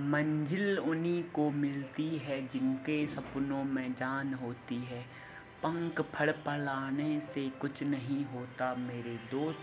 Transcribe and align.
मंजिल 0.00 0.78
उन्हीं 0.78 1.22
को 1.24 1.50
मिलती 1.50 2.18
है 2.18 2.46
जिनके 2.46 3.06
सपनों 3.06 3.64
में 3.64 3.94
जान 3.94 4.34
होती 4.34 4.76
है। 4.76 5.02
पंख 5.62 6.00
फड़फड़ाने 6.00 7.20
से 7.20 7.48
कुछ 7.48 7.82
नहीं 7.82 8.24
होता, 8.24 8.74
मेरे 8.74 9.14
दोस्त 9.30 9.58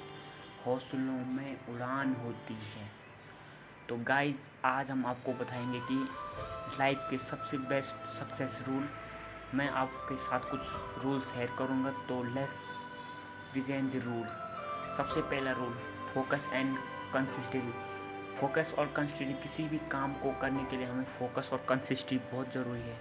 हौसलों 0.66 1.34
में 1.34 1.58
उड़ान 1.70 2.14
होती 2.14 2.54
है। 2.54 2.92
तो 3.90 3.98
गाइस 3.98 4.40
आज 4.66 4.92
हम 4.92 5.06
आपको 5.06 5.34
बताएँगे 5.34 5.80
कि 5.80 6.10
लाइफ 6.80 7.08
के 7.10 7.18
सबसे 7.18 7.58
बेस्ट 7.58 8.20
सक्सेस 8.20 8.64
रूल 8.68 8.90
मैं 9.54 9.70
आपके 9.70 10.16
साथ 10.16 10.40
कुछ 10.40 10.60
रूल 11.04 11.20
शेयर 11.20 11.50
करूँगा। 11.60 11.92
तो 11.92 12.24
लेस 12.24 12.66
बिगेन 13.54 13.90
द 13.90 13.92
रूल 13.96 14.28
सबसे 14.98 15.22
पहला 15.22 15.52
rule 15.52 15.74
focus 16.14 16.50
and 16.54 16.78
consistency 17.14 17.97
focus 18.40 18.74
और 18.80 18.86
कंसिस्टेंसी 18.96 19.34
किसी 19.34 19.64
भी 19.64 19.78
काम 19.92 20.14
को 20.14 20.32
करने 20.42 20.64
के 20.64 20.78
लिए 20.78 20.86
हमें 20.86 21.06
फोकस 21.20 21.50
और 21.54 21.66
कंसिस्टेंसी 21.70 22.18
बहुत 22.32 22.54
ज़रूरी 22.54 22.82
है। 22.82 22.98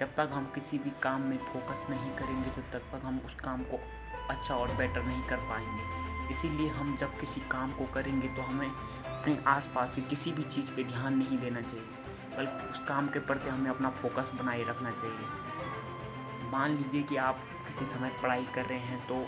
जब 0.00 0.14
तक 0.14 0.28
हम 0.32 0.44
किसी 0.54 0.78
भी 0.78 0.90
काम 1.02 1.22
में 1.22 1.36
फोकस 1.44 1.86
नहीं 1.90 2.10
करेंगे 2.16 2.50
तो 2.50 2.62
तब 2.72 2.84
तक 2.92 3.04
हम 3.04 3.20
उस 3.26 3.34
काम 3.34 3.62
को 3.62 3.80
अच्छा 4.30 4.54
और 4.54 4.74
बेटर 4.76 5.02
नहीं 5.02 5.22
कर 5.22 5.36
पाएँगे। 5.48 6.32
इसीलिए 6.32 6.68
हम 6.68 6.96
जब 6.96 7.18
किसी 7.20 7.40
काम 7.50 7.72
को 7.72 7.84
करेंगे 7.94 8.28
तो 8.28 8.42
हमें 8.42 8.68
अपने 8.68 9.38
आसपास 9.46 9.94
की 9.94 10.02
किसी 10.04 10.32
भी 10.32 10.42
चीज़ 10.44 10.70
पे 10.70 10.84
ध्यान 10.84 11.16
नहीं 11.18 11.38
देना 11.38 11.60
चाहिए, 11.60 11.86
बल्कि 12.36 12.70
उस 12.70 12.78
काम 12.88 13.08
के 13.08 13.18
प्रति 13.18 13.48
हमें 13.48 13.70
अपना 13.70 13.90
फोकस 14.00 14.30
बनाए 14.34 14.62
रखना 14.62 14.90
चाहिए। 14.92 16.50
मान 16.50 16.76
लीजिए 16.76 17.02
कि 17.02 17.16
आप 17.18 17.40
किसी 17.66 17.84
समय 17.86 18.10
पढ़ाई 18.22 18.46
कर 18.54 18.64
रहे 18.64 18.78
हैं 18.80 19.06
तो 19.06 19.26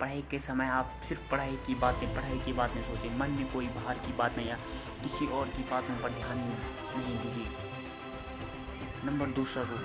पढ़ाई 0.00 0.22
के 0.30 0.38
समय 0.38 0.68
आप 0.70 0.92
सिर्फ़ 1.08 1.30
पढ़ाई 1.30 1.56
की 1.66 1.74
बातें, 1.74 2.08
पढ़ाई 2.14 2.38
की 2.38 2.52
बातें 2.52 2.80
सोचें। 2.82 3.18
मन 3.18 3.30
में 3.30 3.46
कोई 3.52 3.66
बाहर 3.68 3.98
की 3.98 4.12
बात 4.12 4.36
नहीं 4.36 4.48
या 4.48 4.56
किसी 5.02 5.26
और 5.28 5.46
की 5.48 5.62
बातों 5.70 5.96
पर 6.02 6.10
ध्यान 6.10 6.38
नहीं 6.38 7.16
दीजिए। 7.18 7.46
नंबर 9.04 9.26
दूसरा 9.34 9.62
रूल 9.62 9.84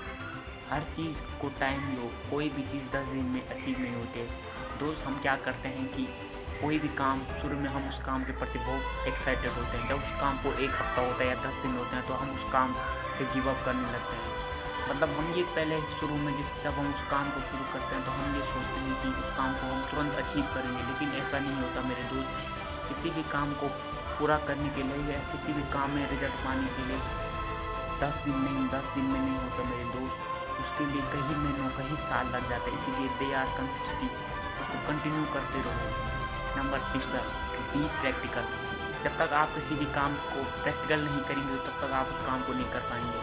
हर 0.70 0.82
चीज़ 0.96 1.18
को 1.40 1.48
टाइम 1.60 1.80
लो, 1.96 2.10
कोई 2.30 2.48
भी 2.48 2.62
चीज़ 2.62 2.84
दस 2.92 3.06
दिन 3.06 3.24
में 3.24 3.42
अचीव 3.42 3.78
नहीं 3.78 3.94
होते 3.94 4.28
दोस्त, 4.78 5.04
हम 5.06 5.18
क्या 5.22 5.36
करते 5.36 5.68
हैं 5.68 5.86
कि 5.88 6.06
कोई 6.60 6.78
भी 6.78 6.88
काम, 6.96 7.20
शुरू 7.40 7.56
में 7.58 7.68
हम 7.68 7.88
उस 7.88 7.98
काम 8.04 8.24
के 8.24 8.32
प्रति 8.32 8.58
बहुत 8.58 9.06
एक्साइटेड 9.08 9.50
होते 9.50 9.76
हैं। 9.78 9.88
जब 9.88 9.96
उस 9.96 10.20
काम 10.20 10.36
को 10.38 10.52
एक 10.54 10.70
हफ़्ता 10.70 11.02
होता 11.02 11.22
है 11.24 11.28
या 11.28 11.34
दस 11.44 11.62
दिन 11.62 11.76
होते 11.76 11.96
हैं 11.96 12.06
तो 12.08 12.14
हम 12.14 12.30
उस 12.30 12.52
काम 12.52 12.74
से 13.18 13.24
गिव 13.34 13.50
अप 13.50 13.64
करने 13.64 13.92
लगते 13.92 14.16
हैं। 14.16 14.43
मतलब 14.84 15.10
हम 15.18 15.32
ये 15.34 15.42
पहले 15.54 15.80
शुरू 15.98 16.16
में 16.22 16.32
जिस 16.36 16.48
जब 16.64 16.78
हम 16.78 16.88
उस 16.94 17.02
काम 17.10 17.28
को 17.34 17.40
शुरू 17.50 17.64
करते 17.72 17.94
हैं 17.94 18.04
तो 18.04 18.10
हम 18.16 18.34
ये 18.36 18.42
सोचते 18.48 18.80
हैं 18.80 18.96
कि 19.02 19.08
उस 19.22 19.30
काम 19.36 19.54
को 19.60 19.68
हम 19.68 19.80
तुरंत 19.90 20.18
अचीव 20.22 20.44
करेंगे, 20.54 20.82
लेकिन 20.88 21.12
ऐसा 21.20 21.38
नहीं 21.44 21.56
होता 21.60 21.84
मेरे 21.88 22.04
दोस्त। 22.10 22.32
किसी 22.88 23.10
भी 23.10 23.22
काम 23.30 23.52
को 23.60 23.68
पूरा 24.16 24.36
करने 24.48 24.68
के 24.76 24.82
लिए 24.88 25.00
या 25.06 25.20
किसी 25.30 25.52
भी 25.52 25.62
काम 25.72 25.90
में 25.90 26.02
रिज़ल्ट 26.10 26.36
पाने 26.44 26.66
के 26.76 26.82
लिए 26.88 26.98
दस 28.02 28.18
दिन 28.24 28.36
नहीं 28.44 28.66
दस 28.74 28.90
दिन 28.94 29.06
में 29.12 29.20
नहीं 29.20 29.36
होता 29.36 29.64
मेरे 29.70 29.86
दोस्त। 29.94 30.16
उसके 30.64 30.84
लिए 30.90 31.02
कई 31.12 31.22
महीनों 31.36 31.70
कई 31.78 31.96
साल 32.02 32.26
लग 32.34 32.48
जाते 32.50 32.70
हैं, 32.70 32.78
इसीलिए 32.78 33.08
दे 33.20 33.32
आर 33.34 33.48
कंसिस्टिव 33.56 34.10
उसको 34.60 34.82
कंटिन्यू 34.88 35.24
करते 35.34 35.62
रहो। 35.66 35.88
नंबर 36.56 36.84
तीसरा 36.92 37.22
बी 37.72 37.86
प्रैक्टिकल 38.02 38.52
जब 39.04 39.16
तक 39.18 39.32
आप 39.38 39.54
किसी 39.54 39.74
भी 39.80 39.86
काम 39.94 40.14
को 40.28 40.44
प्रैक्टिकल 40.62 41.00
नहीं 41.06 41.22
करेंगे, 41.30 41.56
तब 41.64 41.80
तक 41.80 41.90
आप 41.94 42.12
उस 42.12 42.20
काम 42.26 42.42
को 42.42 42.52
नहीं 42.52 42.70
कर 42.74 42.86
पाएँगे। 42.90 43.22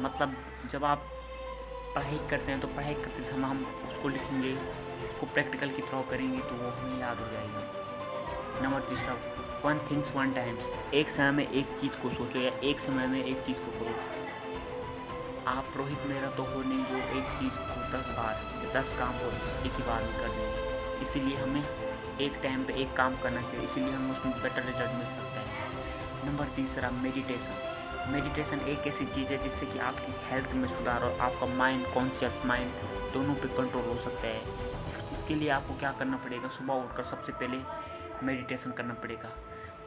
मतलब 0.00 0.36
जब 0.72 0.84
आप 0.84 1.06
पढ़ाई 1.94 2.18
करते 2.30 2.52
हैं 2.52 2.60
तो 2.60 2.68
पढ़ाई 2.68 2.94
करते 2.94 3.22
समय 3.24 3.48
हम 3.48 3.64
उसको 3.88 4.08
लिखेंगे, 4.08 4.52
उसको 5.08 5.26
प्रैक्टिकल 5.26 5.70
की 5.70 5.82
तरह 5.82 6.02
करेंगे 6.10 6.38
तो 6.40 6.54
वो 6.54 6.70
हमें 6.72 7.00
याद 7.00 7.20
हो 7.20 7.26
जाएगा। 7.32 7.62
नंबर 8.62 8.80
तीसरा 8.88 9.14
वन 9.64 9.78
थिंग्स 9.90 10.14
वन 10.16 10.32
टाइम्स 10.32 10.94
एक 10.94 11.10
समय 11.10 11.30
में 11.30 11.50
एक 11.50 11.66
चीज़ 11.80 12.00
को 12.02 12.10
सोचो 12.10 12.40
या 12.40 12.52
एक 12.64 12.80
समय 12.80 13.06
में 13.06 13.24
एक 13.24 13.42
चीज़ 13.46 13.56
को 13.56 13.70
करो। 13.78 13.94
आप 15.50 15.72
रोहित 15.76 16.06
मेरा 16.06 16.30
तो 16.30 16.42
हो 16.44 16.62
नहीं 16.62 16.84
जो 16.84 16.96
एक 17.18 17.26
चीज़ 17.38 17.56
को 17.58 17.80
दस 17.92 18.08
बार, 18.16 18.34
दस 18.74 18.88
काम 18.98 19.12
को 19.18 19.28
एक 19.66 19.72
ही 19.72 19.82
बार 19.82 20.02
में 20.02 20.12
कर 20.12 20.28
देंगे। 20.28 21.02
इसीलिए 21.02 21.36
हमें 21.36 21.62
एक 22.20 22.38
टाइम 22.42 22.64
पे 22.64 22.72
एक 22.82 22.92
काम 22.96 23.16
करना 23.22 23.42
चाहिए, 23.42 23.64
इसीलिए 23.64 23.92
हमें 23.92 24.10
उसमें 24.10 24.42
बेटर 24.42 24.62
रिज़ल्ट 24.62 24.92
मिल 24.92 25.06
सकता 25.16 25.40
है। 25.40 26.26
नंबर 26.26 26.54
तीसरा 26.56 26.90
मेडिटेशन 27.02 27.76
मेडिटेशन 28.12 28.60
एक 28.68 28.86
ऐसी 28.86 29.04
चीज़ 29.06 29.28
है 29.28 29.36
जिससे 29.42 29.66
कि 29.66 29.78
आपकी 29.78 30.12
हेल्थ 30.26 30.52
में 30.52 30.68
सुधार 30.68 31.02
और 31.02 31.18
आपका 31.20 31.46
माइंड 31.46 31.86
कॉन्शियस 31.94 32.42
माइंड 32.46 32.70
दोनों 33.12 33.34
पे 33.34 33.48
कंट्रोल 33.48 33.84
हो 33.84 33.96
सकता 34.04 34.26
है। 34.26 34.40
इस, 34.86 34.96
इसके 35.12 35.34
लिए 35.34 35.48
आपको 35.48 35.74
क्या 35.74 35.92
करना 35.92 36.16
पड़ेगा? 36.16 36.48
सुबह 36.48 36.74
उठकर 36.74 37.02
सबसे 37.02 37.32
पहले 37.32 37.58
मेडिटेशन 38.26 38.70
करना 38.70 38.94
पड़ेगा। 38.94 39.30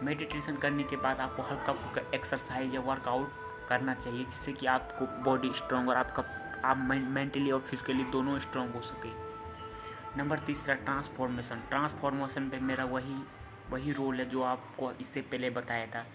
मेडिटेशन 0.03 0.55
करने 0.55 0.83
के 0.83 0.95
बाद 0.95 1.19
आपको 1.19 1.43
हल्का 1.43 1.73
फुल्का 1.73 2.01
एक्सरसाइज 2.15 2.75
या 2.75 2.81
वर्कआउट 2.81 3.33
करना 3.69 3.93
चाहिए 3.93 4.23
जिससे 4.23 4.53
कि 4.53 4.65
आपको 4.67 5.05
बॉडी 5.23 5.51
स्ट्रॉन्ग 5.57 5.89
और 5.89 5.95
आपका 5.95 6.23
आप 6.69 6.77
मेंटली 6.87 7.51
और 7.51 7.59
फिजिकली 7.59 8.03
दोनों 8.03 8.39
स्ट्रॉन्ग 8.39 8.75
हो 8.75 8.81
सके। 8.81 9.09
नंबर 10.17 10.39
तीसरा 10.39 10.73
ट्रांसफॉर्मेशन 10.75 11.61
ट्रांसफॉर्मेशन 11.69 12.49
पे 12.49 12.59
मेरा 12.59 12.85
वही 12.85 13.23
वही 13.71 13.91
रोल 13.91 14.15
है 14.15 14.29
जो 14.29 14.41
आपको 14.43 14.91
इससे 14.91 15.21
पहले 15.21 15.49
बताया 15.49 15.85
था। 15.85 16.05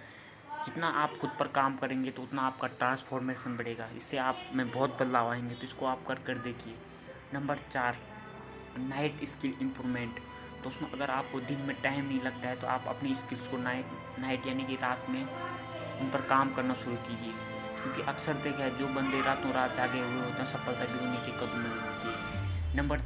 जितना 0.65 0.89
आप 1.01 1.17
खुद 1.21 1.31
पर 1.39 1.49
काम 1.49 1.77
करेंगे 1.77 2.11
तो 2.11 2.23
उतना 2.23 2.43
आपका 2.43 2.69
ट्रांसफॉर्मेशन 2.79 3.57
बढ़ेगा। 3.57 3.89
इससे 3.97 4.17
आप 4.19 4.39
में 4.55 4.71
बहुत 4.71 4.97
बदलाव 5.01 5.31
आएँगे 5.31 5.55
तो 5.55 5.65
इसको 5.65 5.87
आप 5.87 6.05
कर 6.09 6.15
कर 6.27 6.39
देखिए। 6.45 6.75
नंबर 7.35 7.59
चार 7.73 7.97
नाइट 8.79 9.25
स्किल 9.25 9.55
इम्प्रूवमेंट 9.63 10.19
तो 10.63 10.69
उसमें 10.69 10.91
अगर 10.93 11.11
आपको 11.11 11.41
दिन 11.41 11.61
में 11.61 11.75
टाइम 11.83 12.05
नहीं 12.05 12.21
लगता 12.21 12.49
है 12.49 12.57
तो 12.57 12.67
आप 12.67 12.85
अपनी 12.89 13.15
स्किल्स 13.15 13.49
को 13.49 13.57
नाइट 13.59 14.19
नाइट 14.19 14.47
यानी 14.47 14.65
कि 14.65 14.77
रात 14.77 15.11
में 15.11 15.23
उन 15.23 16.11
पर 16.11 16.21
काम 16.29 16.55
करना 16.55 16.75
शुरू 16.75 16.97
कीजिए। 17.09 17.33
क्योंकि 17.77 18.03
अक्सर 18.03 18.35
देखा 18.45 18.63
है, 18.63 18.79
जो 18.79 18.87
बंदे 18.87 19.21
रातों 19.23 19.53
रात 19.53 19.75
जागे 19.77 20.01
हुए 20.01 20.21
होते 20.21 20.43
हैं, 20.43 20.47
सफलता 20.47 20.85
भी 20.85 20.99
उन्हीं 20.99 21.21
के 21.21 21.33
कदम 21.33 21.59
में 21.59 21.71
होती 21.71 22.09
है। 22.09 22.77
नंबर, 22.77 23.03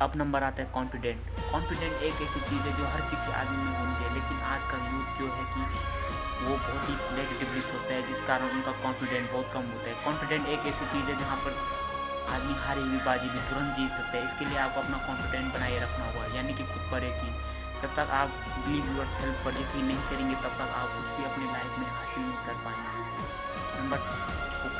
अब 0.00 0.16
नंबर 0.16 0.42
आता 0.42 0.62
है 0.62 0.70
कॉन्फिडेंट 0.70 1.18
कॉन्फिडेंट 1.52 2.02
एक 2.02 2.22
ऐसी 2.22 2.40
चीज़ 2.40 2.62
है 2.62 2.76
जो 2.78 2.84
हर 2.86 3.00
किसी 3.10 3.32
आदमी 3.32 3.64
में 3.64 3.78
होनी 3.78 3.94
चाहिए 3.94 4.14
लेकिन 4.14 4.40
आज 4.46 4.70
का 4.70 4.78
यूथ 4.88 5.18
जो 5.18 5.32
है 5.34 5.44
कि 5.52 6.11
वो 6.42 6.56
बहुत 6.56 6.88
ही 6.88 6.94
नेगेटिवली 7.16 7.60
सोचता 7.60 7.94
है, 7.94 8.02
जिस 8.08 8.26
कारण 8.26 8.50
उनका 8.50 8.72
कॉन्फिडेंट 8.82 9.32
बहुत 9.32 9.50
कम 9.54 9.64
होता 9.72 9.86
है। 9.90 9.94
कॉन्फिडेंट 10.04 10.46
एक 10.46 10.66
ऐसी 10.66 10.86
चीज़ 10.86 11.04
है 11.04 11.18
जहाँ 11.18 11.36
पर 11.36 11.52
आदमी 12.34 12.54
हारी 12.54 12.82
हुई 12.82 12.98
बाजी 12.98 13.28
भी 13.28 13.38
तुरंत 13.38 13.76
जीत 13.76 13.90
सकता 13.90 14.14
है। 14.16 14.24
इसके 14.24 14.44
लिए 14.44 14.58
आपको 14.58 14.80
अपना 14.80 14.98
कॉन्फिडेंट 15.06 15.54
बनाए 15.54 15.78
रखना 15.78 16.04
होगा, 16.06 16.26
यानी 16.36 16.54
कि 16.54 16.64
खुद 16.64 16.88
पर 16.92 17.04
यकीन 17.04 17.34
जब 17.82 17.94
तक 17.94 18.10
आप 18.10 18.28
बिलीव 18.64 18.96
यूर 18.96 19.06
सेल्फ 19.06 19.44
पर 19.44 19.52
यकीन 19.52 19.84
नहीं 19.84 20.02
करेंगे, 20.02 20.34
तब 20.34 20.52
तक 20.58 20.74
आप 20.74 20.88
कुछ 20.88 21.06
भी 21.16 21.24
अपनी 21.24 21.44
लाइफ 21.44 21.78
में 21.78 21.86
हासिल 21.86 22.22
नहीं 22.22 22.42
कर 22.46 22.54
पाएँगे। 22.64 23.80
नंबर 23.80 23.98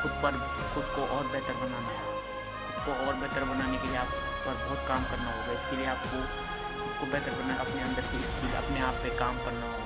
खुद 0.01 0.11
पर, 0.23 0.31
खुद 0.73 0.85
को 0.95 1.01
और 1.15 1.27
बेहतर 1.27 1.53
बनाना 1.53 1.89
है। 1.89 2.03
खुद 2.75 2.85
को 2.85 2.91
और 3.07 3.13
बेहतर 3.15 3.43
बनाने 3.43 3.77
के 3.77 3.87
लिए 3.87 3.97
आप 3.97 4.07
पर 4.45 4.55
बहुत 4.65 4.87
काम 4.87 5.03
करना 5.03 5.31
होगा। 5.31 5.51
इसके 5.51 5.75
लिए 5.77 5.85
आपको 5.85 6.17
खुद 6.83 6.93
को 6.99 7.05
बेहतर 7.11 7.31
बनाना, 7.31 7.59
अपने 7.59 7.81
अंदर 7.81 8.01
की 8.01 8.19
स्किल, 8.19 8.53
अपने 8.53 8.79
आप 8.79 8.93
पे 8.93 9.09
काम 9.17 9.37
करना 9.37 9.65
होगा। 9.65 9.82